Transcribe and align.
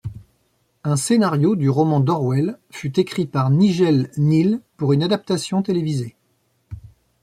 Un 0.83 0.95
scénario 0.95 1.55
du 1.55 1.69
roman 1.69 1.99
d'Orwell 1.99 2.57
fut 2.71 2.99
écrit 2.99 3.27
par 3.27 3.51
Nigel 3.51 4.09
Kneale 4.15 4.59
pour 4.75 4.93
une 4.93 5.03
adaptation 5.03 5.61
télévisée. 5.61 6.15